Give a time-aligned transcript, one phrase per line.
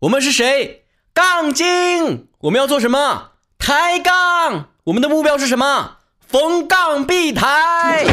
[0.00, 0.84] 我们是谁？
[1.12, 2.28] 杠精！
[2.42, 3.30] 我们要做什么？
[3.58, 4.66] 抬杠！
[4.84, 5.96] 我们的目标是什么？
[6.24, 8.04] 逢杠必抬！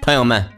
[0.00, 0.48] 朋友们，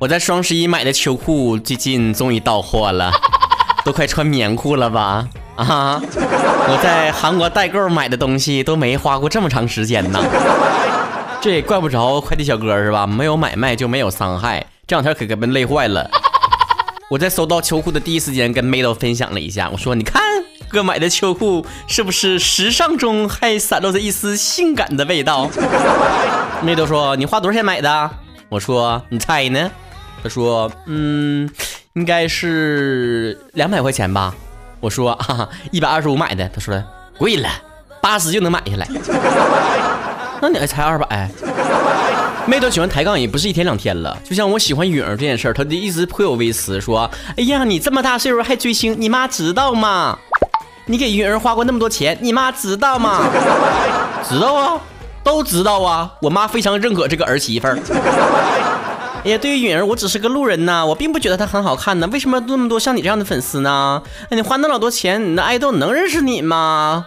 [0.00, 3.10] 我在双十一买的秋裤最近终于到货了，
[3.86, 5.26] 都快穿棉裤了吧？
[5.56, 5.98] 啊！
[6.04, 10.20] 我在韩国代购买的东西都没花过这么长时间呢。
[11.40, 13.06] 这也怪不着快递小哥是吧？
[13.06, 16.08] 没有买卖就没有伤害，这两天可给们累坏了。
[17.10, 20.22] 我在收到秋裤的第一时间跟妹豆分享了一下，我说：“你看
[20.68, 25.50] 哥买的秋裤是不是时尚中还散落着一丝性感的味道？”
[26.62, 28.08] 妹豆说：“你花多少钱买的？”
[28.48, 29.68] 我说：“你猜呢？”
[30.22, 31.50] 他说：“嗯，
[31.94, 34.32] 应该是两百块钱吧。”
[34.78, 36.80] 我说：“哈哈，一百二十五买的。”他说
[37.18, 37.48] ：“贵了，
[38.00, 38.86] 八十就能买下来。”
[40.40, 41.28] 那你还才二百？
[42.46, 50.18] 妹都喜欢抬杠也不是一天两天了，就像我喜欢允儿这件事儿，她就一直颇有微词，说：“哎呀，你这么大岁数还追星，你妈知道吗？
[50.86, 53.22] 你给允儿花过那么多钱，你妈知道吗？
[54.28, 54.80] 知道啊，
[55.24, 56.10] 都知道啊。
[56.20, 57.78] 我妈非常认可这个儿媳妇儿。
[59.24, 62.06] 哎呀，对于允儿，我只是个路人呐，我并不觉得她很好看呢。
[62.12, 64.02] 为什么那么多像你这样的粉丝呢？
[64.28, 67.06] 哎，你花那老多钱，你的爱豆能认识你吗？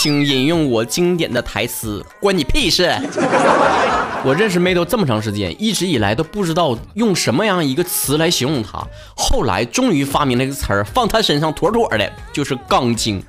[0.00, 2.94] 请引用我经典的台词，关你屁事！
[4.24, 8.84] 我认识妹都这么长时间，一直以来都不知道用什么样一个词来形容她，
[9.16, 13.22] 后来终于发明了一个词儿，放她身上妥妥的，就是杠精。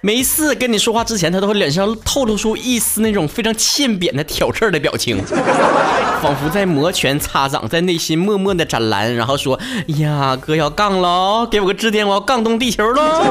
[0.00, 5.20] 每次跟你说话之前，她都会脸上透露出一丝那种非常欠扁的挑刺儿的表情，
[6.22, 9.58] 仿佛在摩拳擦掌，在内心默默的斩蓝，然后说
[9.98, 13.24] ：“呀，哥要杠喽，给我个支点，我要杠动地球喽。”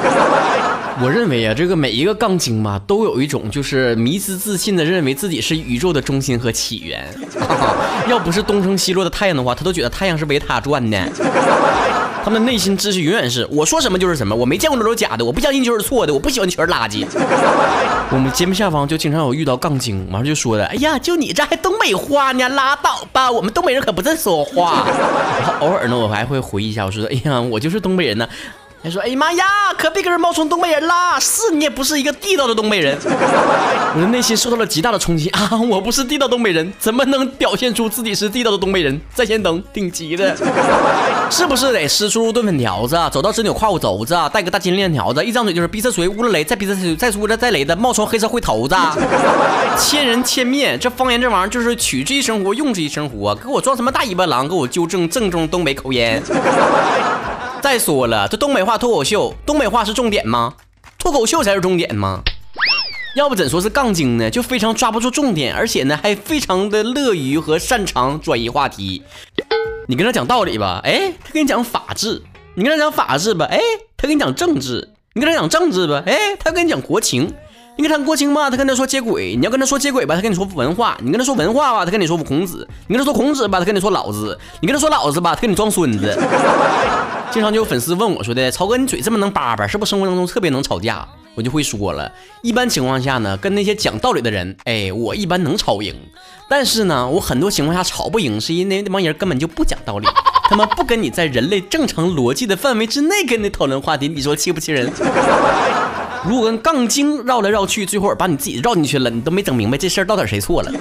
[1.02, 7.06] 我认为啊，这个每一个杠精嘛，都有一种就是迷之自信的认为自己是宇宙的中心和起源。
[8.08, 11.10] 要不是东升西落的太阳的话，他都觉得太阳是围他转的。
[12.24, 17.06] 他们内心秩序永远是我说什么就是什么，我没见过那种假的，我不相信就是错的，我不喜欢全是垃圾。
[18.12, 24.86] 我们节目下方就经常有遇到杠精，完了就说的，哎呀，就你这还东北话呢，拉倒吧，我们东北人可不这说话。
[25.42, 28.28] 然后偶尔呢，我还会回忆一下，我说，哎呀，我就是东北人呢。
[28.84, 29.46] 还说：“哎呀妈呀，
[29.78, 31.18] 可别给人冒充东北人啦！
[31.18, 32.98] 是你也不是一个地道的东北人。”
[33.96, 35.50] 我的内心受到了极大的冲击啊！
[35.70, 39.00] 我不是地道东北人，怎么能表现出自己是地道的东北人？
[39.14, 40.36] 在线等，顶级的，
[41.32, 48.76] 是不是得师出炖粉条子，走到直扭胯骨轴子，带个大金链条子，一张嘴就是逼色锤、乌了雷，再逼色锤，再乌了再雷的冒充黑社会头子，
[49.80, 54.46] 千人千面，这方言这玩意儿就是取之于生活，用之于生活，给我装什么大尾巴狼？
[54.46, 56.22] 给我纠正正宗东北口音。
[57.64, 60.54] 再说了，这东北话脱口秀，东北话是重点吗？
[61.00, 62.20] 脱口秀才是重点吗？
[63.16, 64.30] 要不怎说是杠精呢？
[64.30, 69.02] 就非常抓不住重点，而且呢还非常的乐于和擅长转移话题。
[69.88, 72.22] 你跟他讲道理吧，哎，他跟你讲法治；
[72.56, 73.58] 你跟他讲法治吧，哎，
[73.96, 77.34] 他跟你讲政治；你跟他讲政治吧，哎，他跟你讲国情。
[77.76, 86.20] 你跟他国情吧，他跟他说接轨；你要跟他说接轨吧，他跟你说文化；你跟他说文化吧，他跟你说孔子；你跟他说孔子吧，他跟你说老子；你跟他说老子吧，他跟你装孙子。
[87.34, 92.12] 经常就有粉丝问我说的：“曹哥，你嘴这么能叭叭，是不是生活当中特别能吵架？”我就会说了，
[92.44, 95.96] 一般情况下呢，跟那些讲道理的人，哎，我一般能吵赢。
[96.48, 100.08] 但是呢，我很多情况下吵不赢，是因为那帮人根本就不讲道理，
[100.54, 104.88] 他们不跟你在人类正常逻辑的范围之内跟你讨论话题，你说气不气人？
[106.28, 110.72] 如果跟杠精绕来绕去，最后把你自己绕进去了，你都没整明白这事儿到底谁错了。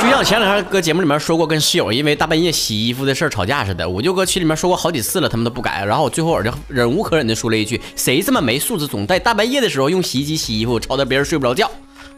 [0.00, 5.84] 就像前两天搁节目里面说过，跟室友因为大半夜洗衣服的事儿吵架似的，我就搁群里面说过好几次了，他们都不改。
[5.84, 11.70] 然后我最后我就忍无可忍的说了一句：“谁这么没素质，总在大半夜的时候用洗衣机洗衣服，吵得别人睡不着觉？”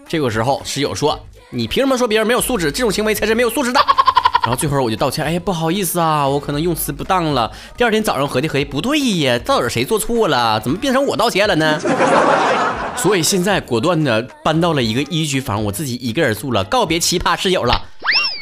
[0.07, 1.19] 这个时候室友说
[1.51, 2.71] ：“你凭什么说别人没有素质？
[2.71, 3.81] 这种行为才是没有素质的。”
[4.49, 7.53] 然后最后我就道歉，哎呀，不好意思啊，我可能用词不当了。
[7.77, 10.59] 第二天早上合计合计，不对呀，到底谁做错了？
[10.59, 11.79] 怎么变成我道歉了呢？
[12.97, 17.79] 所以现在果断的搬到了一个一居房，我自己一个人住了，告别奇葩室友了。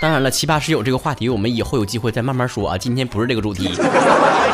[0.00, 2.78] 当然了，奇葩室友这个话题，我们以后有机会再慢慢说啊。
[2.78, 3.74] 今天不是这个主题，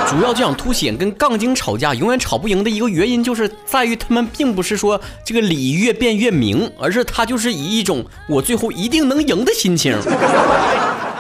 [0.09, 9.95] 主要就想凸显跟杠精吵架永远吵不赢的一个原因，就是在于他们并不是说这个理越辩越明，而是他就是以一种我最后一定能赢的心情。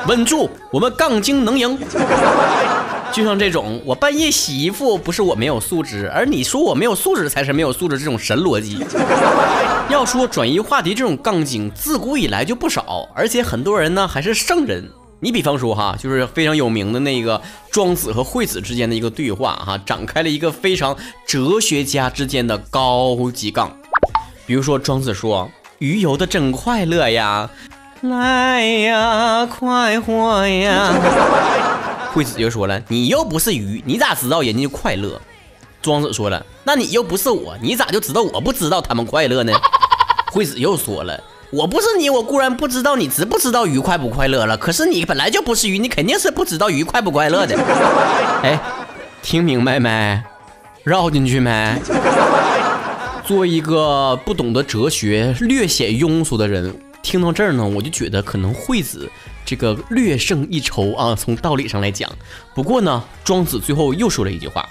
[0.06, 1.78] 稳住，我们杠精能赢。
[3.12, 8.84] 就像这种，我半夜洗衣服不是我没有素质，而你说我没有素质才是没有素质，这种神逻辑。
[9.90, 14.88] 要说转移话题这种杠精，自古以来就不少，而且很多人呢还是圣人。
[15.20, 17.40] 你比方说哈，就是非常有名的那个
[17.70, 20.96] 庄子和惠子之间的一个对话哈，展开了一个非常
[21.26, 23.70] 哲学家之间的高级杠。
[24.46, 27.48] 比如说庄子说：“鱼游的真快乐呀。”
[28.02, 30.92] 来呀，快活呀！
[32.12, 35.20] 惠子就说了：“你又不是鱼，你咋知道人家快乐？”
[35.80, 39.52] 庄子说了：“那你又不是我，你咋就知道我不知道他们快乐呢？”
[40.32, 41.22] 惠子又说了
[41.52, 44.56] ：“我不是你，我固然不知道你知不知道鱼快不快乐了。
[44.56, 47.56] 可是你本来就不是鱼，你肯定是不知道鱼快不快乐的。
[48.42, 48.58] ”哎，
[49.22, 50.20] 听明白没？
[50.82, 51.80] 绕进去没？
[53.24, 59.10] 做一个不懂得哲学、略显庸俗的人，听到这儿呢，我就觉得可能惠子
[59.44, 61.14] 这个略胜一筹啊。
[61.14, 62.10] 从道理上来讲，
[62.54, 64.68] 不过呢，庄子最后又说了一句话。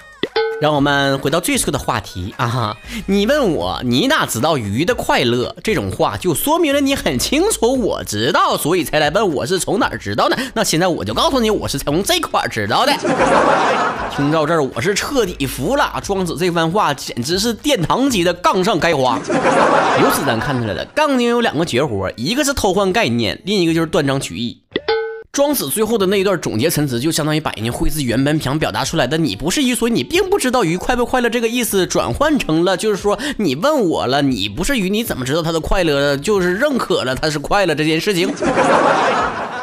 [0.62, 2.76] 让我们回到最初的话题啊！
[3.06, 5.56] 你问我你哪知道鱼的快乐？
[5.64, 10.38] 这种话就说明了你很清楚我知道，所以才来问我是从哪儿知道的。
[10.54, 12.92] 那现在我就告诉你，我是从这块儿知道的。
[14.14, 16.00] 听到这儿，我是彻底服了。
[16.00, 19.18] 庄子这番话简直是殿堂级的杠上开花。
[20.00, 24.61] 由此咱看出来了，杠精有两个绝活，一个是偷换概念，另一个就是断章取义。
[25.32, 36.14] 庄子最后的那一段总结陈词，就相当于把人家惠子原本想表达出来的“你不是鱼，所以你并不知道鱼快不快乐”这个意思，转换成了就是说你问我了，你不是鱼，你怎么知道它的快乐？
[36.18, 38.30] 就是认可了它是快乐这件事情。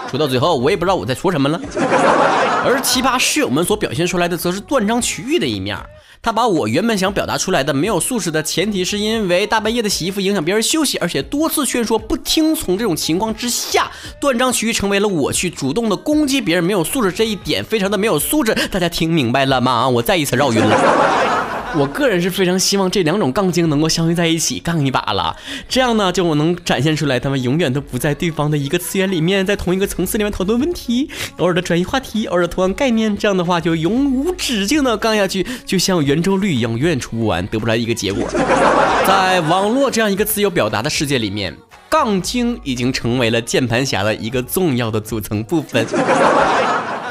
[0.10, 1.62] 说到最后，我也不知道我在说什么了。
[2.66, 5.78] 而奇葩室友们所表现出来的，则是断章取义的一面。
[6.22, 13.90] 他把我原本想表达出来的没有素质的前提，是因为大半夜的洗衣服影响别人休息，而且多次劝说不听从这种情况之下，
[14.20, 18.54] 断章取义成为了我去主动的攻击别人没有素质这一点，非常的没有素质。
[18.70, 19.88] 大家听明白了吗？
[19.88, 21.59] 我再一次绕晕了。
[21.78, 25.36] 我个人是非常希望这两种杠精能够相遇在一起，杠一把了。
[25.68, 33.16] 这样呢，就能展现出来，他们永远都不在对方的一个次元里面，在同一个层次里面讨论问题，偶尔的转移话题，偶尔的同样概念。
[33.16, 38.28] 这样的话，就永无止境的杠下去，就像圆周率一样，永远出不完，得不来一个结果。
[39.06, 41.56] 在网络这样一个自由表达的世界里面，
[41.88, 45.86] 杠精已经成为了键盘侠的一个重要的组成部分。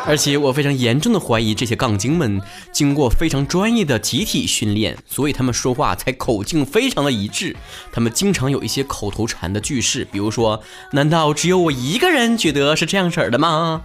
[0.08, 2.40] 而且我非常严重的怀疑，这些杠精们
[2.72, 7.54] 经过非常专业的集体训练，所以他们说话才口径非常的一致。
[7.92, 10.62] 他们经常有一些口头禅的句式，比如说
[10.92, 13.82] ：“难道只有我一个人觉得是这样式儿的吗？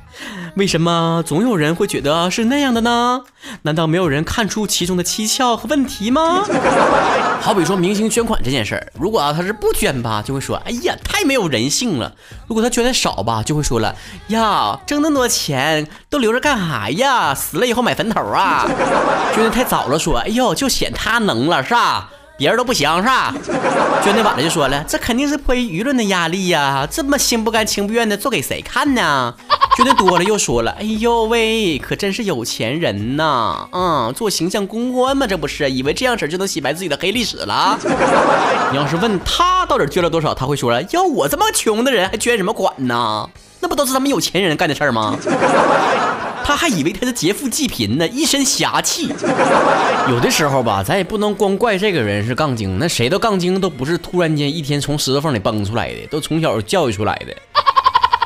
[0.55, 3.23] 为什么总有人会觉得是那样的呢？
[3.63, 6.45] 难道没有人看出其中的蹊跷和问题吗？”
[7.43, 12.15] 好比说明星捐款这件事儿，如果啊他是不捐吧，就会说：“哎呀，太没有人性了。”
[12.47, 13.93] 如果他捐的少吧，就会说了
[14.29, 17.33] ：“呀，挣那么多钱。”都留着干啥呀？
[17.33, 18.67] 死了以后买坟头啊？
[19.33, 22.07] 捐的太早了，说哎呦，就显他能了是吧？
[22.37, 23.33] 别人都不行是吧？
[24.03, 29.33] 捐的晚了就说了，这肯定是迫于舆论的压力呀，这么心不甘情不愿的做给谁看呢？
[29.75, 33.67] 捐的多了又说了，哎呦喂，可真是有钱人呐！
[33.71, 37.77] 嗯，做形象公关嘛，这不是以为这样式就能洗白自己的黑历史了？
[38.71, 43.27] 你要是问他到底捐了多少，他会说了，要我这么穷的人还捐什么款呢？
[43.61, 45.17] 那不都是他们有钱人干的事儿吗？
[46.45, 49.07] 他还以为他是劫富济贫呢，一身侠气。
[50.09, 57.33] 有的时候吧，咱也不能光怪这个人是杠精，那谁的杠精都不是突然间一天从石头缝里蹦出来的，都从小教育出来的。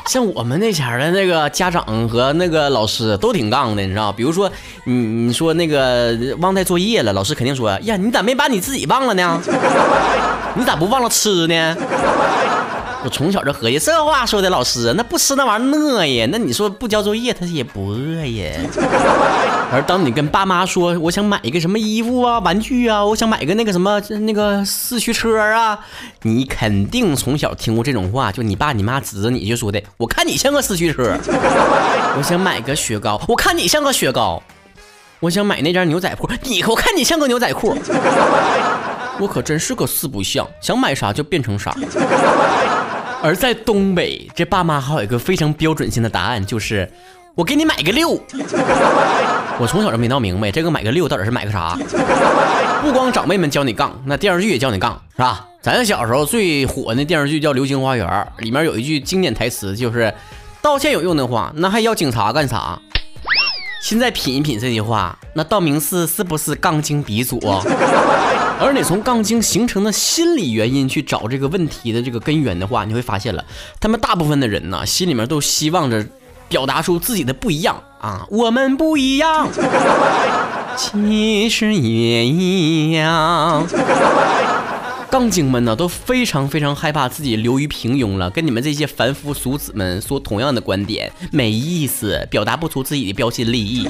[0.08, 4.50] 像我们那前的那个家长和那个老师都挺杠的，你知道比如说，
[4.84, 9.38] 你你说那个忘带作业了，老师肯定说呀，你咋没把你自己忘了呢？
[10.54, 11.76] 你咋不忘了吃呢？
[13.04, 16.28] 我从小就合计，这话说的老师， 那不吃那玩意儿饿呀？
[16.32, 18.58] 那你说不交作业，他也不饿呀。
[19.70, 25.78] 而当你跟爸妈说，我想买一个什么衣服啊、玩具啊，我想买个那个什么那个四驱车啊，
[26.22, 31.16] 你肯定从小听过这种话，就你爸你妈指着你就说的，我看你像个四驱车。
[32.16, 34.42] 我想买个雪糕，我看你像个雪糕。
[35.20, 37.76] 我想买那件牛仔裤，你我看你像个牛仔裤。
[39.20, 41.74] 我可真是个四不像，想买啥就变成啥。
[43.22, 46.88] 而在东北，这爸妈还有一个非常标准性的答案，就是
[47.34, 48.10] 我给你买个六。
[49.60, 51.76] 我从小就没闹明白，这个买个六到底是买个啥？
[52.80, 55.44] 不光长辈们教你杠，那电视剧也教你杠，是吧？
[55.60, 58.06] 咱小时候最火的电视剧叫《流星花园》，
[58.42, 60.14] 里面有一句经典台词，就是
[60.62, 62.78] 道歉有用的话，那还要警察干啥？
[63.82, 67.40] 现在品一品这句话，那道明寺是不是杠精鼻祖？
[68.60, 73.44] 而你从杠精形成的心理原因去找这个问题的这个根源的话，你会发现了，
[73.80, 76.04] 他们大部分的人呢，心里面都希望着
[76.48, 79.48] 表达出自己的不一样啊，我们不一样，
[80.76, 83.66] 其实也一样。
[85.10, 93.88] 杠精们呢都非常非常害怕自己流于平庸了，跟你们这些凡夫俗子们说同样的观点没意思，表达不出自己的标新立异，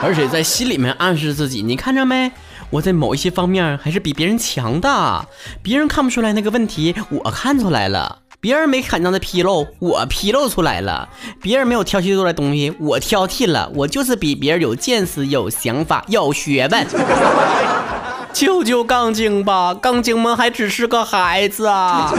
[0.00, 2.30] 而且在心里面暗示自己，你看着没？
[2.70, 5.26] 我在某一些方面还是比别人强的，
[5.62, 8.20] 别人看不出来那个问题，我看出来了。
[8.40, 11.08] 别人没看到的纰漏，我披露出来了；
[11.40, 13.70] 别人没有挑剔出来东西，我挑剔了。
[13.74, 16.86] 我就是比别人有见识、有想法、有学问。
[18.34, 22.12] 救救杠精吧，杠精们还只是个孩子啊！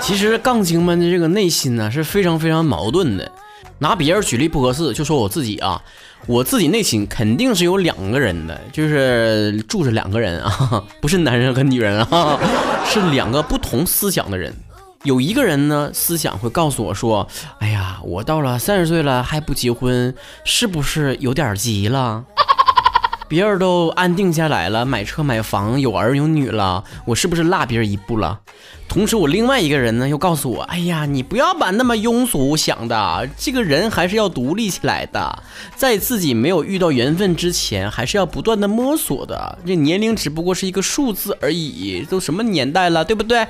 [0.00, 3.32] 其实杠精们的这个内心呢是非常非常矛盾的。
[3.78, 5.80] 拿别人举例不合适，就说我自己啊，
[6.26, 12.38] 我自己内心肯定是有两个人的，就是住着两个人啊， 不是男人和女人啊，
[12.84, 14.52] 是两个不同思想的人。
[15.04, 17.28] 有一个人呢，思想会告诉我说
[17.60, 20.12] ：“哎呀，我到了三十岁了还不结婚，
[20.44, 22.24] 是不是有点急了？”
[23.28, 28.40] 别人都安定下来了，买车买房，有儿有女了，我是不是落别人一步了？
[28.88, 35.42] 同时，我另外一个人呢，又告诉我：哎呀，你不要把那么庸俗想的，这个人还是要独立起来的，
[35.74, 39.58] 在自己没有遇到缘分之前，还是要不断的摸索的。
[39.66, 43.46] 这年龄只不过是一个数字而已，都什么年代了，对不对？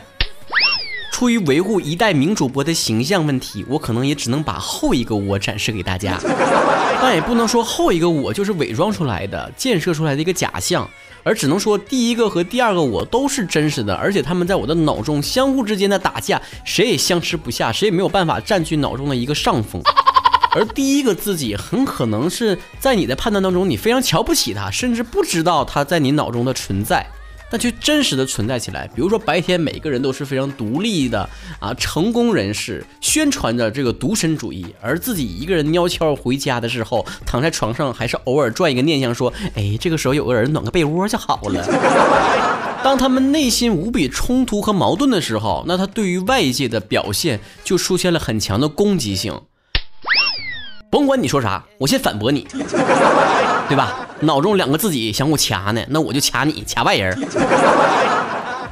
[1.16, 6.18] 出于维护一代名主播的形象问题，我可能也只能把后一个我展示给大家，
[7.00, 10.87] 但也不能说后一个我就是伪装出来的、建设出来的一个假象，
[11.23, 19.80] 而只能说第一个和第二个我都是真实的，而且他们在我的脑中相互之间的打架，谁也相持不下，谁也没有办法占据脑中的一个上风。
[20.52, 27.06] 而第一个自己很可能是在你的判断当中，你非常瞧不起他，甚至不知道他在你脑中的存在。
[27.50, 28.87] 但却真实的存在起来。
[28.95, 31.29] 比如说，白天每个人都是非常独立的
[31.61, 41.65] 啊，成功人士，宣传着这个独身主义，而自己一个人悄悄回家的时候，躺在床上，还是偶尔转一个念想，说：“哎，这个时候有个人暖个被窝就好了。
[42.85, 49.41] ”当他们内心无比冲突和矛盾的时候，那他对于外界的表现就出现了很强的攻击性。
[50.97, 52.49] 甭管你说啥，我先反驳你，
[53.69, 54.09] 对吧？
[54.21, 57.15] 脑中两个自己相互掐呢，那我就掐你，掐外人。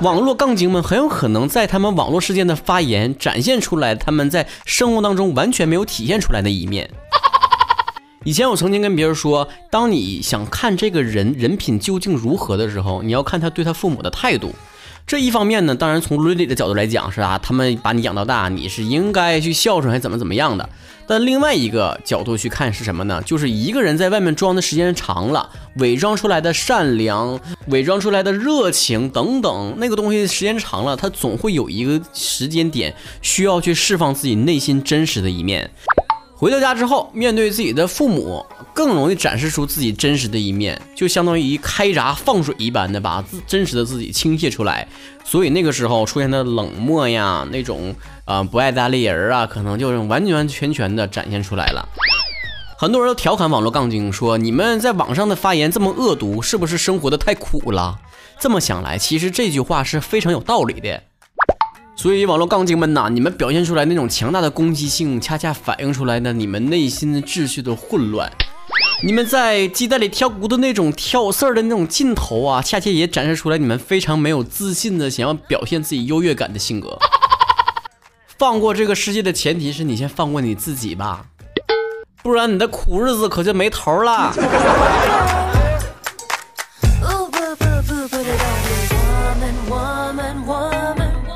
[0.00, 6.88] 网络杠精们很有可能在他们网络世界的发言，展现出来他们在生活当中完全没有体现出来的一面。
[8.25, 14.54] 以前我曾经跟别人说，当你想看这个人人品究竟如何的时候，你要看他对他父母的态度。
[15.06, 20.66] 这一方面呢，当然从伦理的角度来讲是啊，他们把你养到大，你是应该去孝顺还怎么怎么样的。
[21.06, 23.23] 但另外一个角度去看是什么呢？
[23.26, 35.70] 就是一个人在外面装的时间长了，伪装出来的善良、伪装出来的热情等等，那个东西时间长了，他总会有一个时间点需要去释放自己内心真实的一面。
[36.37, 44.87] 回到家之后，面对自己的父母，更容易展示出自己真实的一面，就相当于开闸放水一般的把自真实的自己倾泻出来。
[45.25, 51.88] 所以那个时候出现的冷漠呀，那种啊不爱搭理人啊，可能就是完完全全的展现出来了。
[52.76, 57.99] 很多人都调侃网络杠精说：“你们在网上的发言这么恶毒，是不是生活的太苦了？”
[58.41, 61.00] 这么想来，其实这句话是非常有道理的。
[62.04, 68.30] 所以，网络杠精们呐，你们表现出来那种强大的攻击性，恰恰反映出来的你们内心的秩序的混乱。
[69.02, 76.99] 你们在鸡蛋里挑骨头那种挑事儿的那种劲头啊，恰恰也展示出来你们非常没有自信的想要表现自己优越感的性格。
[78.37, 81.25] 放过这个世界的前提是你先放过你自己吧，
[82.23, 85.53] 不然你的苦日子可就没头了。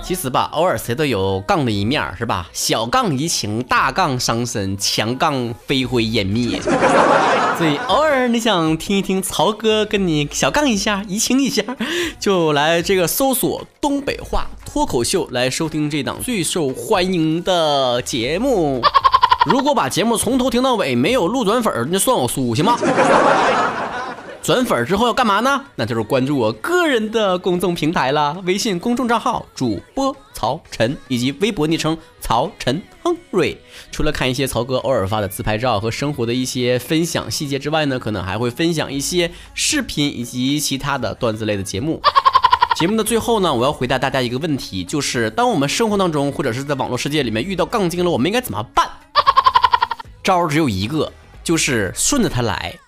[0.08, 2.48] 其实吧，偶尔谁都有杠的一面，是吧？
[2.54, 6.58] 小杠怡情，大杠伤身，强杠飞灰烟灭。
[7.58, 11.62] 所以偶尔你想听一听曹哥跟你小杠一下，怡情一下，
[12.18, 18.80] 就来这个搜索东北话脱口秀来收听这档最受欢迎的节目。
[19.44, 22.78] 如果把节目从头听到尾没有路转粉，那算我输行吗？
[24.42, 25.62] 转粉之后要干嘛呢？
[25.76, 33.61] 那就是关注我个人的公众平台了，微信公众账号主播曹晨，以及微博昵称曹晨亨瑞。
[33.90, 42.00] 除了看一些曹哥偶尔发的自拍照和生活的一些分享细节之外呢，可能还会分享一些视频以及其他的段子类的节目。
[42.75, 48.88] 节目的最后呢，我要回答大家一个问题，就是当我们生活当中或者是在网络世界里面遇到杠精了，我们应该怎么办？
[50.23, 51.12] 招只有一个，
[51.45, 52.78] 就是顺着他来。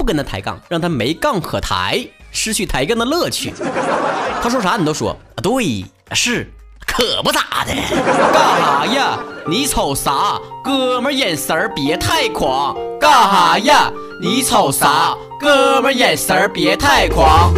[0.00, 2.02] 不跟他抬杠，让他没杠可抬，
[2.32, 3.52] 失去抬杠的乐趣。
[4.42, 6.50] 他说啥你都说啊，对，是，
[6.86, 7.74] 可不咋的。
[8.32, 9.18] 干哈呀？
[9.46, 10.40] 你瞅啥？
[10.64, 12.74] 哥们眼神儿别太狂。
[12.98, 13.92] 干哈呀？
[14.22, 15.14] 你瞅啥？
[15.38, 17.52] 哥们眼神儿别太狂。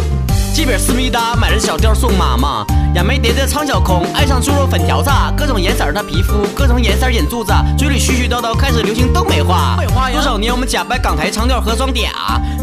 [0.53, 9.75] 几本思密达买了小貂送妈妈，杨梅蝶的苍小空爱上猪肉粉条子，各种颜色的皮肤，各种颜色眼珠子，嘴里絮絮叨叨开始流行东北话。
[10.11, 10.43] 多少年。
[10.43, 12.05] 年我们假扮港台腔调和装嗲，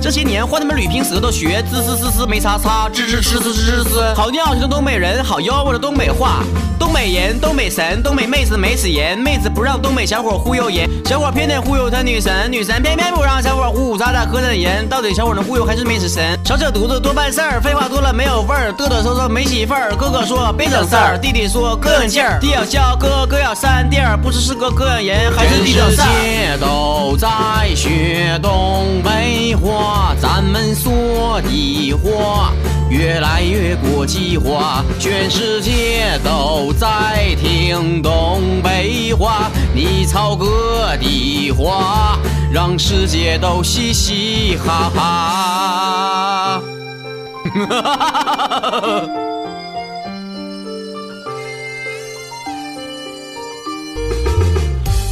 [0.01, 4.15] 这些年换他们捋平舌头学滋滋滋滋没擦擦，吱吱吱吱吱吱。
[4.15, 6.43] 好尿性的东北人，好妖我的东北话，
[6.79, 16.39] 东北人，东北神，东北妹子没死人，妹子不让东北小伙忽悠人，小伙偏得忽悠他女神，女神偏偏不让小伙呼呼喳喳磕碜人，到底小伙能忽悠还是没死神？
[16.47, 19.95] 少扯犊子多办事儿，废话多了没有味儿，嘚嘚瑟瑟没媳妇儿。
[19.97, 26.07] 哥哥说别整事儿，弟弟说膈应劲儿，弟要笑哥哥要扇弟儿，不知是个哥养人还是弟整事儿。
[26.07, 27.29] 全世界都在
[27.75, 29.90] 学东北话，
[30.21, 32.53] 咱们说的话
[32.89, 42.19] 越来越国际化，全世界都在听东北话，你操哥的话，
[42.53, 46.63] 让世界都嘻嘻哈哈。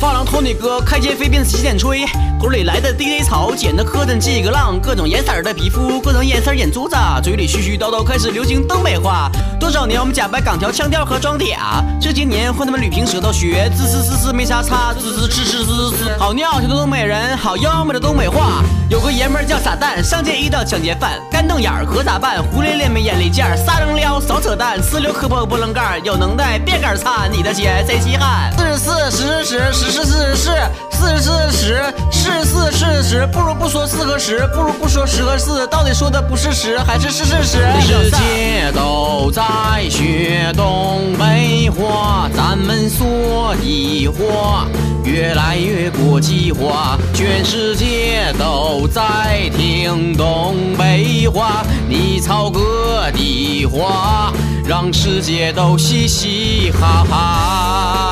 [0.00, 2.06] 发廊托尼哥开间飞辫子洗剪吹，
[2.40, 9.28] 口里来的 DJ 草剪的磕碜几个浪，各种颜色的皮肤，各种颜色眼珠子，嘴里絮絮叨叨开始流行东北话。
[9.58, 16.16] 多少年我们假扮港条腔调和装嗲，这些年换他们捋平舌头学滋滋滋滋没啥差，滋滋滋滋滋滋。
[16.16, 18.62] 好尿性的东北人，好妖媚的东北话。
[18.88, 22.40] 有个爷们叫傻蛋，上街遇到抢劫犯，干瞪眼儿可咋办？
[22.40, 28.50] 胡咧咧没眼力见儿，撒扔撩少扯淡，呲溜磕破波棱盖儿，有能耐别杆儿擦，你的鞋谁稀罕？
[28.56, 30.52] 四十四十十十十四十四
[30.90, 37.58] 四十四十是四是十，不如不说四和十，不如不说十和四，到底说的不是十还是是是十？
[37.58, 39.42] 全世界都在
[39.88, 44.66] 学东北话，咱们说的话
[45.04, 54.32] 越来越国际化，全世界都在听东北话，你操哥的话，
[54.66, 58.07] 让世界都嘻嘻哈哈。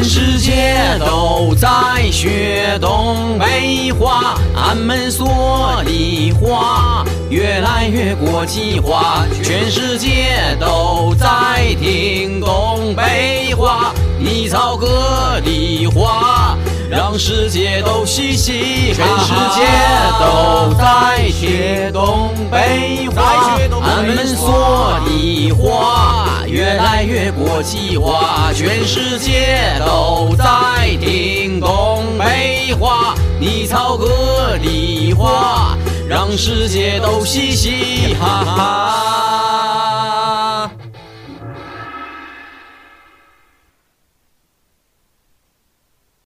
[0.00, 1.68] 全世界都在
[2.10, 9.26] 学东北话，俺们说的话越来越国际化。
[9.42, 16.56] 全世界都在听东北话，你操哥的话，
[16.90, 19.24] 让世界都嘻嘻哈哈。
[19.24, 19.62] 全世界
[20.18, 28.52] 都在学东北话，俺们说的话越来越国际化。
[28.52, 30.44] 全世界都在
[31.00, 39.49] 听东北话，你操哥的话，让世界都嘻嘻哈哈。